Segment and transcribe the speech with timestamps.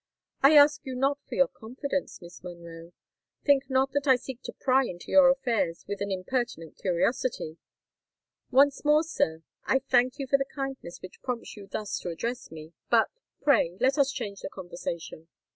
[0.41, 2.91] "I ask you not for your confidence, Miss Monroe:
[3.45, 7.57] think not that I seek to pry into your affairs with an impertinent curiosity——"
[8.49, 12.49] "Once more, sir, I thank you for the kindness which prompts you thus to address
[12.49, 15.27] me; but—pray, let us change the conversation."